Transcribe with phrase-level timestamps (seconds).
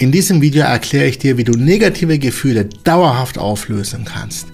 [0.00, 4.46] In diesem Video erkläre ich dir, wie du negative Gefühle dauerhaft auflösen kannst.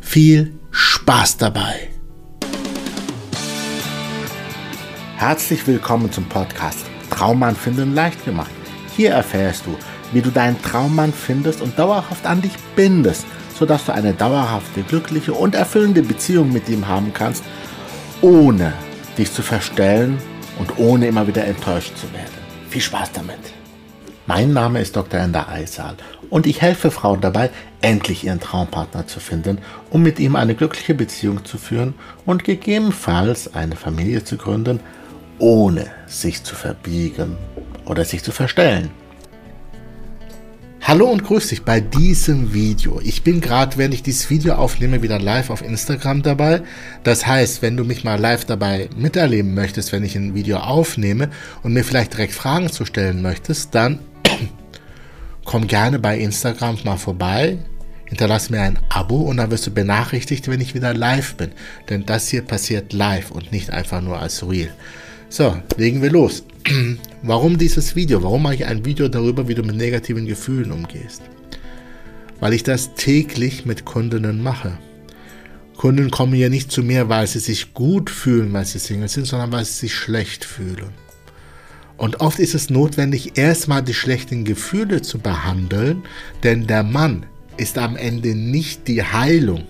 [0.00, 1.88] Viel Spaß dabei!
[5.16, 8.52] Herzlich willkommen zum Podcast Traummann finden leicht gemacht.
[8.96, 9.76] Hier erfährst du,
[10.12, 13.26] wie du deinen Traummann findest und dauerhaft an dich bindest,
[13.58, 17.42] sodass du eine dauerhafte, glückliche und erfüllende Beziehung mit ihm haben kannst,
[18.20, 18.72] ohne
[19.18, 20.18] dich zu verstellen
[20.60, 22.30] und ohne immer wieder enttäuscht zu werden.
[22.70, 23.61] Viel Spaß damit!
[24.34, 25.20] Mein Name ist Dr.
[25.20, 25.94] Ender Eisal
[26.30, 27.50] und ich helfe Frauen dabei,
[27.82, 29.58] endlich ihren Traumpartner zu finden,
[29.90, 31.92] um mit ihm eine glückliche Beziehung zu führen
[32.24, 34.80] und gegebenenfalls eine Familie zu gründen,
[35.38, 37.36] ohne sich zu verbiegen
[37.84, 38.88] oder sich zu verstellen.
[40.80, 43.02] Hallo und grüß dich bei diesem Video.
[43.04, 46.62] Ich bin gerade, wenn ich dieses Video aufnehme, wieder live auf Instagram dabei.
[47.04, 51.28] Das heißt, wenn du mich mal live dabei miterleben möchtest, wenn ich ein Video aufnehme
[51.62, 53.98] und mir vielleicht direkt Fragen zu stellen möchtest, dann
[55.52, 57.58] komm gerne bei Instagram mal vorbei,
[58.06, 61.50] hinterlass mir ein Abo und dann wirst du benachrichtigt, wenn ich wieder live bin.
[61.90, 64.74] Denn das hier passiert live und nicht einfach nur als Real.
[65.28, 66.44] So, legen wir los.
[67.22, 68.22] Warum dieses Video?
[68.22, 71.20] Warum mache ich ein Video darüber, wie du mit negativen Gefühlen umgehst?
[72.40, 74.78] Weil ich das täglich mit Kundinnen mache.
[75.76, 79.26] Kunden kommen ja nicht zu mir, weil sie sich gut fühlen, weil sie Single sind,
[79.26, 80.94] sondern weil sie sich schlecht fühlen.
[82.02, 86.02] Und oft ist es notwendig, erstmal die schlechten Gefühle zu behandeln,
[86.42, 87.26] denn der Mann
[87.58, 89.62] ist am Ende nicht die Heilung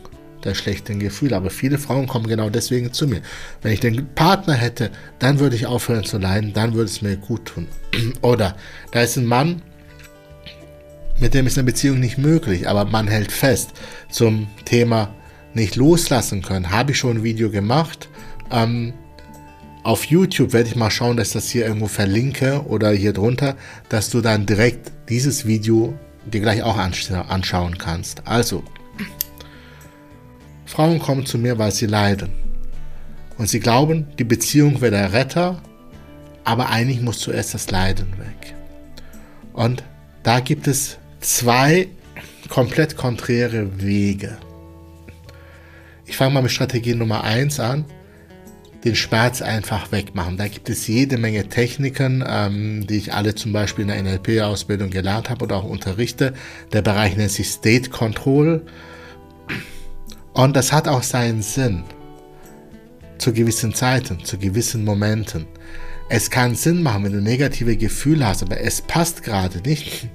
[0.43, 1.37] der schlechten Gefühle.
[1.37, 3.21] Aber viele Frauen kommen genau deswegen zu mir.
[3.61, 7.19] Wenn ich den Partner hätte, dann würde ich aufhören zu leiden, dann würde es mir
[7.19, 7.69] gut tun.
[8.23, 8.57] Oder
[8.93, 9.61] da ist ein Mann,
[11.21, 13.73] mit dem ist eine Beziehung nicht möglich, aber man hält fest
[14.11, 15.15] zum Thema
[15.53, 16.71] nicht loslassen können.
[16.71, 18.09] Habe ich schon ein Video gemacht.
[18.51, 18.95] Ähm,
[19.83, 23.57] auf YouTube werde ich mal schauen, dass ich das hier irgendwo verlinke oder hier drunter,
[23.89, 28.27] dass du dann direkt dieses Video dir gleich auch anschauen kannst.
[28.27, 28.63] Also,
[30.67, 32.31] Frauen kommen zu mir, weil sie leiden.
[33.39, 35.61] Und sie glauben, die Beziehung wäre der Retter,
[36.45, 38.55] aber eigentlich muss zuerst das Leiden weg.
[39.53, 39.83] Und
[40.23, 41.89] da gibt es zwei
[42.49, 44.39] komplett konträre Wege.
[46.07, 47.85] Ich fange mal mit Strategie Nummer 1 an
[48.85, 50.37] den Schmerz einfach wegmachen.
[50.37, 54.91] Da gibt es jede Menge Techniken, ähm, die ich alle zum Beispiel in der NLP-Ausbildung
[54.91, 56.35] gelernt habe oder auch unterrichte.
[56.73, 58.63] Der Bereich nennt sich State Control.
[60.33, 61.85] Und das hat auch seinen Sinn.
[63.19, 65.47] Zu gewissen Zeiten, zu gewissen Momenten.
[66.09, 70.09] Es kann Sinn machen, wenn du negative Gefühle hast, aber es passt gerade nicht,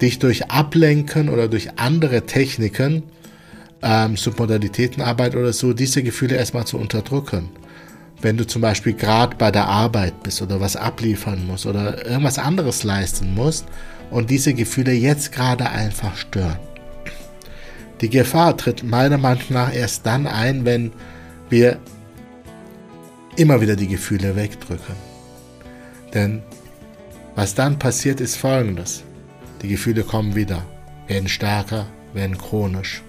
[0.00, 3.02] dich durch Ablenken oder durch andere Techniken,
[3.82, 7.48] ähm, Submodalitätenarbeit oder so, diese Gefühle erstmal zu unterdrücken
[8.20, 12.38] wenn du zum Beispiel gerade bei der Arbeit bist oder was abliefern musst oder irgendwas
[12.38, 13.66] anderes leisten musst
[14.10, 16.58] und diese Gefühle jetzt gerade einfach stören.
[18.00, 20.92] Die Gefahr tritt meiner Meinung nach erst dann ein, wenn
[21.48, 21.78] wir
[23.36, 24.94] immer wieder die Gefühle wegdrücken.
[26.14, 26.42] Denn
[27.34, 29.04] was dann passiert, ist folgendes.
[29.62, 30.64] Die Gefühle kommen wieder,
[31.06, 33.02] werden stärker, werden chronisch,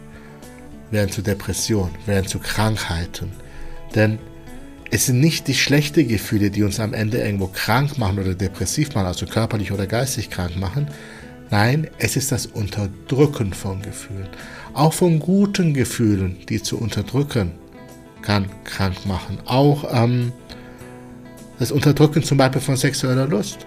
[0.92, 3.31] werden zu Depressionen, werden zu Krankheiten.
[3.96, 4.19] Denn
[4.91, 8.95] es sind nicht die schlechten Gefühle, die uns am Ende irgendwo krank machen oder depressiv
[8.95, 10.88] machen, also körperlich oder geistig krank machen.
[11.51, 14.29] Nein, es ist das Unterdrücken von Gefühlen.
[14.73, 17.51] Auch von guten Gefühlen, die zu unterdrücken,
[18.22, 19.39] kann krank machen.
[19.45, 20.31] Auch ähm,
[21.57, 23.66] das Unterdrücken zum Beispiel von sexueller Lust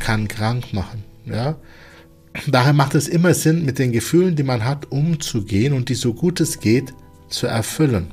[0.00, 1.04] kann krank machen.
[1.26, 1.56] Ja?
[2.46, 6.14] Daher macht es immer Sinn, mit den Gefühlen, die man hat, umzugehen und die so
[6.14, 6.94] gut es geht
[7.28, 8.12] zu erfüllen.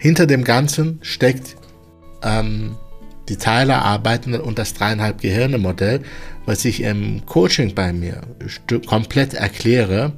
[0.00, 1.56] Hinter dem Ganzen steckt
[2.22, 2.74] ähm,
[3.28, 6.00] die Teilerarbeit und das dreieinhalb Gehirne Modell,
[6.46, 8.22] was ich im Coaching bei mir
[8.86, 10.14] komplett erkläre.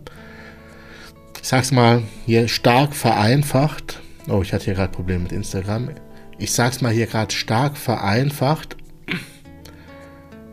[1.42, 4.00] Ich sag's mal hier stark vereinfacht.
[4.28, 5.90] Oh, ich hatte hier gerade Probleme mit Instagram.
[6.38, 8.76] Ich sag's mal hier gerade stark vereinfacht.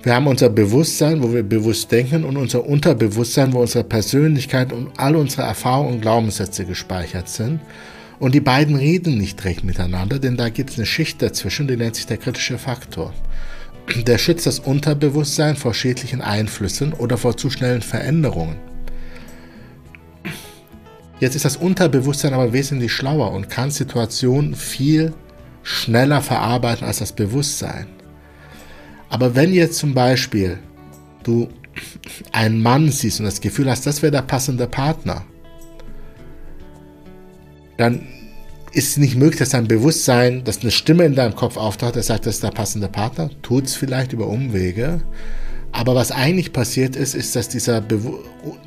[0.02, 4.90] Wir haben unser Bewusstsein, wo wir bewusst denken, und unser Unterbewusstsein, wo unsere Persönlichkeit und
[4.98, 7.60] all unsere Erfahrungen und Glaubenssätze gespeichert sind.
[8.20, 11.78] Und die beiden reden nicht recht miteinander, denn da gibt es eine Schicht dazwischen, die
[11.78, 13.14] nennt sich der kritische Faktor.
[14.06, 18.58] Der schützt das Unterbewusstsein vor schädlichen Einflüssen oder vor zu schnellen Veränderungen.
[21.20, 25.14] Jetzt ist das Unterbewusstsein aber wesentlich schlauer und kann Situationen viel
[25.64, 27.88] schneller verarbeiten als das Bewusstsein.
[29.10, 30.60] Aber wenn jetzt zum Beispiel
[31.24, 31.50] du
[32.32, 35.26] einen Mann siehst und das Gefühl hast, das wäre der passende Partner,
[37.80, 38.02] dann
[38.74, 42.04] ist es nicht möglich, dass dein Bewusstsein, dass eine Stimme in deinem Kopf auftaucht, der
[42.04, 43.30] sagt, das ist der passende Partner.
[43.42, 45.00] Tut es vielleicht über Umwege.
[45.72, 47.82] Aber was eigentlich passiert ist, ist, dass, dieser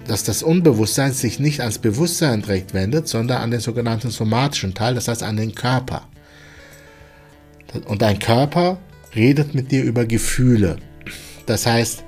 [0.06, 4.94] dass das Unbewusstsein sich nicht ans Bewusstsein direkt wendet, sondern an den sogenannten somatischen Teil,
[4.94, 6.08] das heißt an den Körper.
[7.86, 8.78] Und dein Körper
[9.14, 10.76] redet mit dir über Gefühle.
[11.44, 12.02] Das heißt,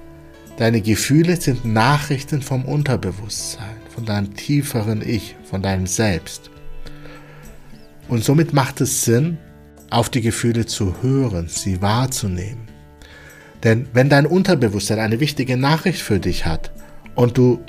[0.56, 6.50] deine Gefühle sind Nachrichten vom Unterbewusstsein, von deinem tieferen Ich, von deinem Selbst.
[8.08, 9.38] Und somit macht es Sinn,
[9.90, 12.68] auf die Gefühle zu hören, sie wahrzunehmen.
[13.62, 16.70] Denn wenn dein Unterbewusstsein eine wichtige Nachricht für dich hat
[17.14, 17.60] und du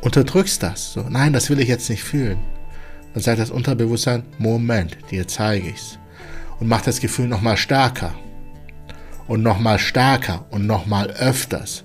[0.00, 2.38] unterdrückst das, so, nein, das will ich jetzt nicht fühlen,
[3.12, 5.98] dann sagt das Unterbewusstsein, Moment, dir zeige ich's.
[6.58, 8.14] Und macht das Gefühl nochmal stärker.
[9.26, 11.84] Und nochmal stärker und nochmal öfters.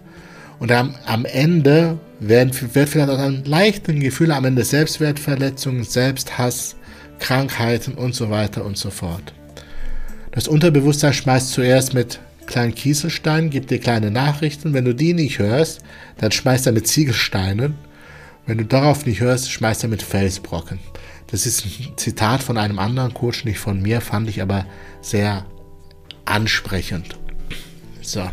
[0.59, 6.76] Und am, am Ende werden, wird vielleicht auch ein leichten Gefühl am Ende Selbstwertverletzungen, Selbsthass,
[7.19, 9.34] Krankheiten und so weiter und so fort.
[10.31, 14.74] Das Unterbewusstsein schmeißt zuerst mit kleinen Kieselsteinen, gibt dir kleine Nachrichten.
[14.74, 15.81] Wenn du die nicht hörst,
[16.18, 17.75] dann schmeißt er mit Ziegelsteinen.
[18.46, 20.80] Wenn du darauf nicht hörst, schmeißt er mit Felsbrocken.
[21.28, 24.66] Das ist ein Zitat von einem anderen Coach, nicht von mir, fand ich aber
[25.02, 25.46] sehr
[26.25, 27.18] ansprechend.
[28.02, 28.30] So.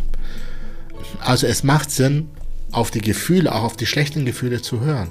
[1.21, 2.29] Also es macht Sinn,
[2.71, 5.09] auf die Gefühle, auch auf die schlechten Gefühle zu hören.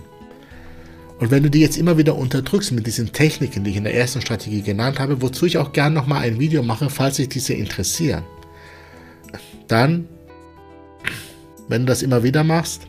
[1.24, 3.96] Und wenn du die jetzt immer wieder unterdrückst mit diesen Techniken, die ich in der
[3.96, 7.54] ersten Strategie genannt habe, wozu ich auch gerne nochmal ein Video mache, falls sich diese
[7.54, 8.24] interessieren,
[9.70, 10.10] dann,
[11.70, 12.88] wenn du das immer wieder machst,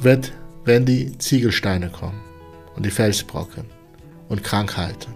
[0.00, 0.32] wird,
[0.64, 2.22] werden die Ziegelsteine kommen
[2.74, 3.66] und die Felsbrocken
[4.30, 5.12] und Krankheiten.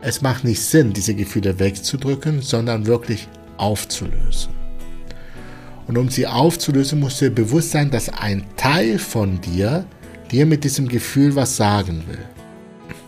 [0.00, 3.26] Es macht nicht Sinn, diese Gefühle wegzudrücken, sondern wirklich
[3.56, 4.53] aufzulösen.
[5.86, 9.86] Und um sie aufzulösen, musst du dir bewusst sein, dass ein Teil von dir
[10.30, 12.24] dir mit diesem Gefühl was sagen will.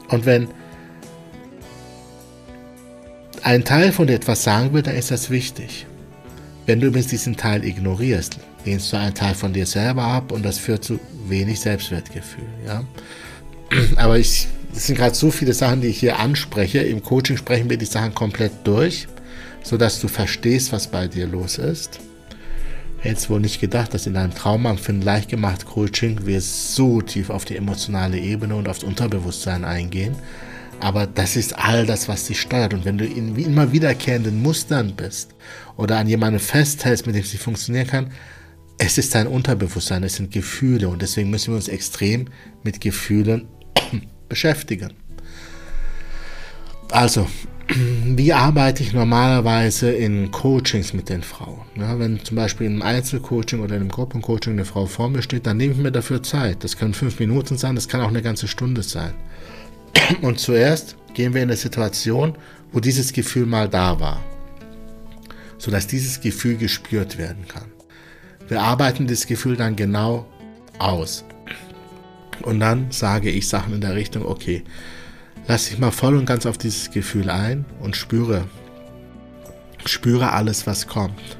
[0.08, 0.48] Und wenn
[3.42, 5.86] ein Teil von dir etwas sagen will, dann ist das wichtig.
[6.66, 10.44] Wenn du übrigens diesen Teil ignorierst, lehnst du einen Teil von dir selber ab und
[10.44, 10.98] das führt zu
[11.28, 12.44] wenig Selbstwertgefühl.
[12.66, 12.84] Ja?
[13.96, 16.80] Aber ich, es sind gerade so viele Sachen, die ich hier anspreche.
[16.80, 19.06] Im Coaching sprechen wir die Sachen komplett durch,
[19.62, 22.00] sodass du verstehst, was bei dir los ist.
[22.98, 27.44] Hättest wohl nicht gedacht, dass in einem Traumempfinden leicht gemacht Coaching wir so tief auf
[27.44, 30.16] die emotionale Ebene und aufs Unterbewusstsein eingehen.
[30.80, 32.74] Aber das ist all das, was dich steuert.
[32.74, 35.34] Und wenn du in immer wiederkehrenden Mustern bist
[35.76, 38.10] oder an jemandem festhältst, mit dem sie funktionieren kann,
[38.78, 42.28] es ist dein Unterbewusstsein, es sind Gefühle und deswegen müssen wir uns extrem
[42.62, 43.48] mit Gefühlen
[44.28, 44.92] beschäftigen.
[46.90, 47.26] Also,
[47.68, 51.62] wie arbeite ich normalerweise in Coachings mit den Frauen?
[51.76, 55.22] Ja, wenn zum Beispiel in einem Einzelcoaching oder in einem Gruppencoaching eine Frau vor mir
[55.22, 56.62] steht, dann nehme ich mir dafür Zeit.
[56.62, 59.14] Das können fünf Minuten sein, das kann auch eine ganze Stunde sein.
[60.22, 62.36] Und zuerst gehen wir in eine Situation,
[62.72, 64.22] wo dieses Gefühl mal da war,
[65.58, 67.64] sodass dieses Gefühl gespürt werden kann.
[68.48, 70.26] Wir arbeiten das Gefühl dann genau
[70.78, 71.24] aus.
[72.42, 74.62] Und dann sage ich Sachen in der Richtung, okay,
[75.48, 78.46] lass dich mal voll und ganz auf dieses Gefühl ein und spüre,
[79.84, 81.38] spüre alles, was kommt.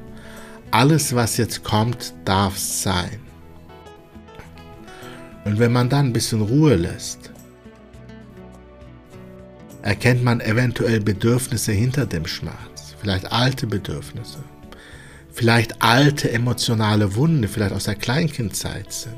[0.71, 3.21] Alles, was jetzt kommt, darf sein.
[5.45, 7.31] Und wenn man dann ein bisschen Ruhe lässt,
[9.83, 14.43] erkennt man eventuell Bedürfnisse hinter dem Schmerz, vielleicht alte Bedürfnisse,
[15.33, 19.15] vielleicht alte emotionale Wunden, vielleicht aus der Kleinkindzeit sind,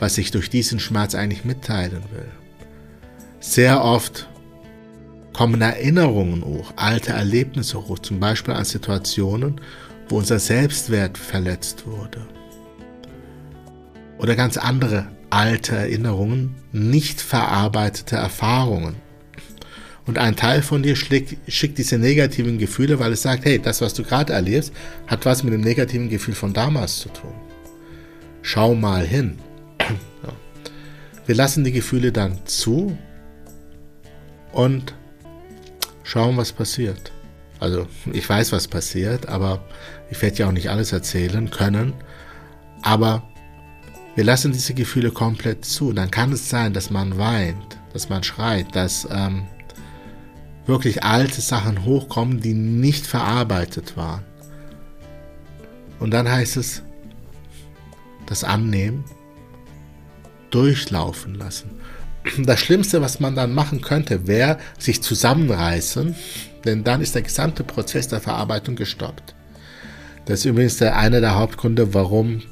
[0.00, 2.47] was ich durch diesen Schmerz eigentlich mitteilen will.
[3.40, 4.28] Sehr oft
[5.32, 9.60] kommen Erinnerungen hoch, alte Erlebnisse hoch, zum Beispiel an Situationen,
[10.08, 12.26] wo unser Selbstwert verletzt wurde.
[14.18, 18.96] Oder ganz andere alte Erinnerungen, nicht verarbeitete Erfahrungen,
[20.08, 23.92] und ein Teil von dir schickt, diese negativen Gefühle, weil es sagt, hey, das, was
[23.92, 24.72] du gerade erlebst,
[25.06, 27.34] hat was mit dem negativen Gefühl von damals zu tun.
[28.40, 29.38] Schau mal hin.
[31.26, 32.96] Wir lassen die Gefühle dann zu
[34.52, 34.94] und
[36.04, 37.12] schauen, was passiert.
[37.60, 39.64] Also ich weiß, was passiert, aber
[40.10, 41.92] ich werde ja auch nicht alles erzählen können.
[42.82, 43.22] Aber
[44.14, 45.92] wir lassen diese Gefühle komplett zu.
[45.92, 49.46] Dann kann es sein, dass man weint, dass man schreit, dass ähm,
[50.66, 54.24] wirklich alte Sachen hochkommen, die nicht verarbeitet waren.
[55.98, 56.82] Und dann heißt es,
[58.26, 59.04] das annehmen,
[60.50, 61.70] durchlaufen lassen.
[62.38, 66.14] Das Schlimmste, was man dann machen könnte, wäre sich zusammenreißen,
[66.64, 69.34] denn dann ist der gesamte Prozess der Verarbeitung gestoppt.
[70.26, 72.42] Das ist übrigens einer der Hauptgründe, warum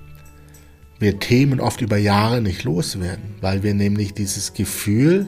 [0.99, 5.27] wir Themen oft über Jahre nicht loswerden, weil wir nämlich dieses Gefühl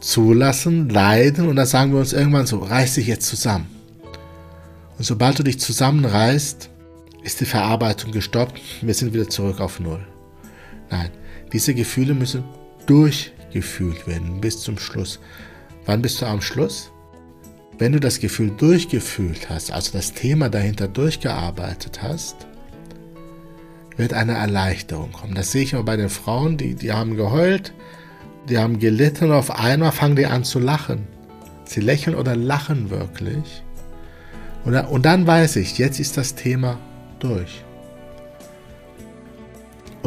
[0.00, 3.66] zulassen, leiden und dann sagen wir uns irgendwann so, reiß dich jetzt zusammen.
[4.96, 6.70] Und sobald du dich zusammenreißt,
[7.22, 10.04] ist die Verarbeitung gestoppt, wir sind wieder zurück auf Null.
[10.90, 11.10] Nein,
[11.52, 12.42] diese Gefühle müssen
[12.88, 15.20] durchgefühlt werden bis zum Schluss.
[15.86, 16.90] Wann bist du am Schluss?
[17.78, 22.48] Wenn du das Gefühl durchgefühlt hast, also das Thema dahinter durchgearbeitet hast,
[23.96, 25.34] wird eine Erleichterung kommen.
[25.34, 27.72] Das sehe ich auch bei den Frauen, die, die haben geheult,
[28.48, 31.06] die haben gelitten und auf einmal fangen die an zu lachen.
[31.64, 33.62] Sie lächeln oder lachen wirklich.
[34.64, 36.78] Und, und dann weiß ich, jetzt ist das Thema
[37.20, 37.64] durch.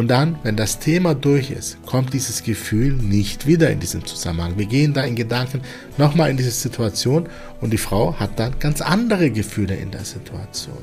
[0.02, 4.58] Und dann, wenn das Thema durch ist, kommt dieses Gefühl nicht wieder in diesem Zusammenhang.
[4.58, 5.62] Wir gehen da in Gedanken
[6.00, 7.30] nochmal in diese Situation
[7.62, 10.80] und die Frau hat dann ganz andere Gefühle in der Situation.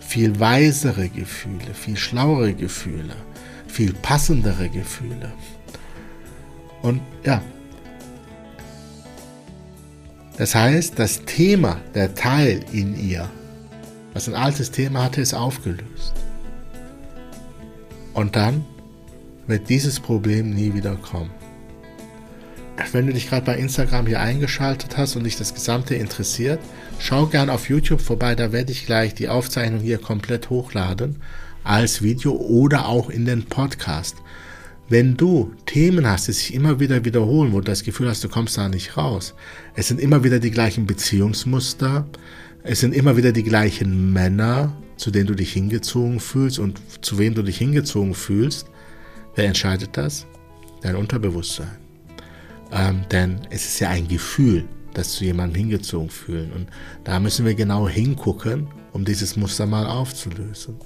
[0.00, 3.14] Viel weisere Gefühle, viel schlauere Gefühle,
[3.68, 5.30] viel passendere Gefühle.
[6.80, 7.42] Und ja,
[10.38, 13.28] das heißt, das Thema, der Teil in ihr,
[14.14, 16.21] was ein altes Thema hatte, ist aufgelöst.
[18.14, 18.64] Und dann
[19.46, 21.30] wird dieses Problem nie wieder kommen.
[22.92, 26.60] Wenn du dich gerade bei Instagram hier eingeschaltet hast und dich das Gesamte interessiert,
[26.98, 31.16] schau gern auf YouTube vorbei, da werde ich gleich die Aufzeichnung hier komplett hochladen
[31.64, 34.16] als Video oder auch in den Podcast.
[34.88, 38.28] Wenn du Themen hast, die sich immer wieder wiederholen, wo du das Gefühl hast, du
[38.28, 39.34] kommst da nicht raus,
[39.74, 42.06] es sind immer wieder die gleichen Beziehungsmuster,
[42.64, 47.18] es sind immer wieder die gleichen Männer, zu denen du dich hingezogen fühlst und zu
[47.18, 48.66] wem du dich hingezogen fühlst.
[49.34, 50.26] Wer entscheidet das?
[50.82, 51.78] Dein Unterbewusstsein.
[52.70, 54.64] Ähm, denn es ist ja ein Gefühl,
[54.94, 56.52] das zu jemandem hingezogen fühlen.
[56.52, 56.68] Und
[57.04, 60.76] da müssen wir genau hingucken, um dieses Muster mal aufzulösen.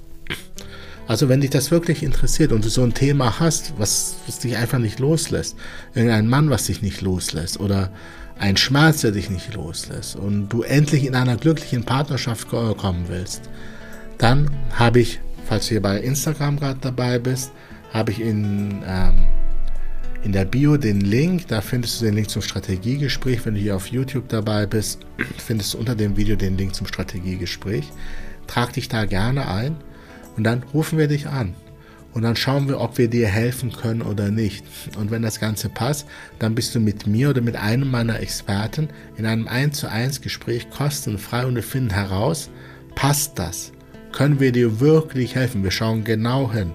[1.07, 4.57] Also wenn dich das wirklich interessiert und du so ein Thema hast, was, was dich
[4.57, 5.55] einfach nicht loslässt,
[5.95, 7.93] irgendein Mann, was dich nicht loslässt oder
[8.39, 13.49] ein Schmerz, der dich nicht loslässt und du endlich in einer glücklichen Partnerschaft kommen willst,
[14.17, 17.51] dann habe ich, falls du hier bei Instagram gerade dabei bist,
[17.93, 19.25] habe ich in, ähm,
[20.23, 23.45] in der Bio den Link, da findest du den Link zum Strategiegespräch.
[23.45, 24.99] Wenn du hier auf YouTube dabei bist,
[25.37, 27.85] findest du unter dem Video den Link zum Strategiegespräch.
[28.45, 29.77] Trag dich da gerne ein
[30.35, 31.55] und dann rufen wir dich an.
[32.13, 34.65] Und dann schauen wir, ob wir dir helfen können oder nicht.
[34.97, 36.07] Und wenn das Ganze passt,
[36.39, 40.21] dann bist du mit mir oder mit einem meiner Experten in einem 1 zu 1
[40.21, 42.49] Gespräch kostenfrei und wir finden heraus,
[42.95, 43.71] passt das?
[44.11, 45.63] Können wir dir wirklich helfen?
[45.63, 46.71] Wir schauen genau hin.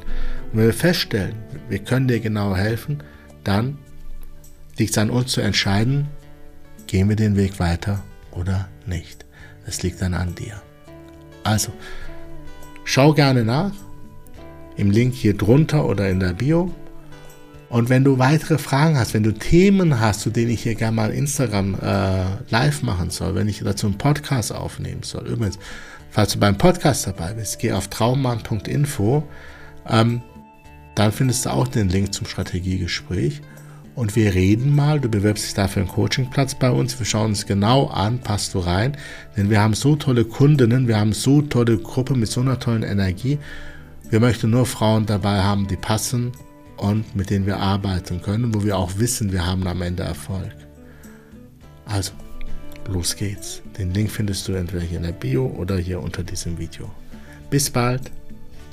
[0.52, 1.34] Und wenn wir feststellen,
[1.68, 3.02] wir können dir genau helfen,
[3.42, 3.78] dann
[4.78, 6.06] liegt es an uns zu entscheiden,
[6.86, 9.24] gehen wir den Weg weiter oder nicht.
[9.66, 10.60] Das liegt dann an dir.
[11.42, 11.72] Also,
[12.84, 13.72] schau gerne nach
[14.76, 16.72] im Link hier drunter oder in der Bio.
[17.68, 20.94] Und wenn du weitere Fragen hast, wenn du Themen hast, zu denen ich hier gerne
[20.94, 25.26] mal Instagram äh, live machen soll, wenn ich dazu einen Podcast aufnehmen soll.
[25.26, 25.58] Übrigens,
[26.10, 29.22] falls du beim Podcast dabei bist, geh auf traummann.info.
[29.88, 30.20] Ähm,
[30.94, 33.40] dann findest du auch den Link zum Strategiegespräch.
[33.94, 36.98] Und wir reden mal, du bewirbst dich dafür einen Coachingplatz bei uns.
[36.98, 38.96] Wir schauen uns genau an, passt du rein.
[39.36, 42.82] Denn wir haben so tolle Kundinnen, wir haben so tolle Gruppe mit so einer tollen
[42.82, 43.38] Energie.
[44.12, 46.32] Wir möchten nur Frauen dabei haben, die passen
[46.76, 50.52] und mit denen wir arbeiten können, wo wir auch wissen, wir haben am Ende Erfolg.
[51.86, 52.12] Also,
[52.88, 53.62] los geht's.
[53.78, 56.90] Den Link findest du entweder hier in der Bio oder hier unter diesem Video.
[57.48, 58.12] Bis bald.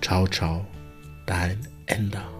[0.02, 0.68] Ciao, ciao.
[1.26, 2.39] Dein Ender.